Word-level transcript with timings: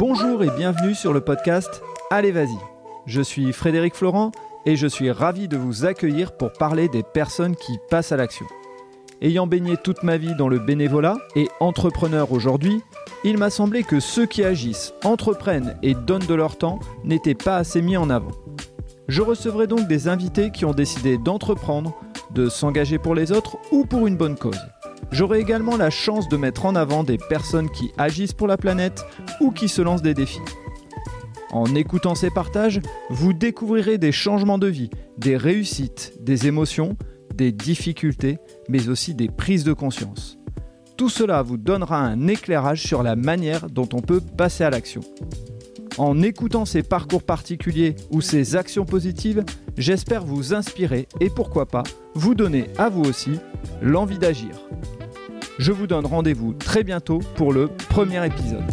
Bonjour 0.00 0.42
et 0.42 0.48
bienvenue 0.56 0.94
sur 0.94 1.12
le 1.12 1.20
podcast 1.20 1.82
Allez 2.10 2.32
vas-y. 2.32 2.56
Je 3.04 3.20
suis 3.20 3.52
Frédéric 3.52 3.94
Florent 3.94 4.32
et 4.64 4.74
je 4.74 4.86
suis 4.86 5.10
ravi 5.10 5.46
de 5.46 5.58
vous 5.58 5.84
accueillir 5.84 6.38
pour 6.38 6.54
parler 6.54 6.88
des 6.88 7.02
personnes 7.02 7.54
qui 7.54 7.78
passent 7.90 8.10
à 8.10 8.16
l'action. 8.16 8.46
Ayant 9.20 9.46
baigné 9.46 9.76
toute 9.76 10.02
ma 10.02 10.16
vie 10.16 10.34
dans 10.34 10.48
le 10.48 10.58
bénévolat 10.58 11.18
et 11.36 11.50
entrepreneur 11.60 12.32
aujourd'hui, 12.32 12.80
il 13.24 13.36
m'a 13.36 13.50
semblé 13.50 13.82
que 13.82 14.00
ceux 14.00 14.24
qui 14.24 14.42
agissent, 14.42 14.94
entreprennent 15.04 15.76
et 15.82 15.92
donnent 15.92 16.26
de 16.26 16.34
leur 16.34 16.56
temps 16.56 16.80
n'étaient 17.04 17.34
pas 17.34 17.58
assez 17.58 17.82
mis 17.82 17.98
en 17.98 18.08
avant. 18.08 18.32
Je 19.06 19.20
recevrai 19.20 19.66
donc 19.66 19.86
des 19.86 20.08
invités 20.08 20.50
qui 20.50 20.64
ont 20.64 20.72
décidé 20.72 21.18
d'entreprendre, 21.18 21.94
de 22.30 22.48
s'engager 22.48 22.96
pour 22.96 23.14
les 23.14 23.32
autres 23.32 23.58
ou 23.70 23.84
pour 23.84 24.06
une 24.06 24.16
bonne 24.16 24.38
cause. 24.38 24.60
J'aurai 25.12 25.40
également 25.40 25.76
la 25.76 25.90
chance 25.90 26.28
de 26.28 26.36
mettre 26.36 26.66
en 26.66 26.74
avant 26.76 27.04
des 27.04 27.18
personnes 27.18 27.70
qui 27.70 27.90
agissent 27.98 28.32
pour 28.32 28.46
la 28.46 28.56
planète 28.56 29.04
ou 29.40 29.50
qui 29.50 29.68
se 29.68 29.82
lancent 29.82 30.02
des 30.02 30.14
défis. 30.14 30.40
En 31.52 31.74
écoutant 31.74 32.14
ces 32.14 32.30
partages, 32.30 32.80
vous 33.08 33.32
découvrirez 33.32 33.98
des 33.98 34.12
changements 34.12 34.58
de 34.58 34.68
vie, 34.68 34.90
des 35.18 35.36
réussites, 35.36 36.14
des 36.20 36.46
émotions, 36.46 36.96
des 37.34 37.50
difficultés, 37.50 38.38
mais 38.68 38.88
aussi 38.88 39.14
des 39.14 39.28
prises 39.28 39.64
de 39.64 39.72
conscience. 39.72 40.38
Tout 40.96 41.08
cela 41.08 41.42
vous 41.42 41.56
donnera 41.56 41.98
un 41.98 42.28
éclairage 42.28 42.82
sur 42.82 43.02
la 43.02 43.16
manière 43.16 43.68
dont 43.68 43.88
on 43.94 44.00
peut 44.00 44.20
passer 44.20 44.62
à 44.62 44.70
l'action. 44.70 45.00
En 45.98 46.22
écoutant 46.22 46.64
ces 46.64 46.82
parcours 46.82 47.22
particuliers 47.22 47.96
ou 48.10 48.20
ces 48.20 48.54
actions 48.54 48.84
positives, 48.84 49.44
j'espère 49.76 50.24
vous 50.24 50.54
inspirer 50.54 51.08
et 51.18 51.30
pourquoi 51.30 51.66
pas 51.66 51.82
vous 52.14 52.34
donner 52.34 52.66
à 52.78 52.88
vous 52.88 53.02
aussi 53.02 53.32
l'envie 53.82 54.18
d'agir. 54.18 54.50
Je 55.60 55.72
vous 55.72 55.86
donne 55.86 56.06
rendez-vous 56.06 56.54
très 56.54 56.82
bientôt 56.84 57.18
pour 57.36 57.52
le 57.52 57.68
premier 57.90 58.24
épisode. 58.24 58.64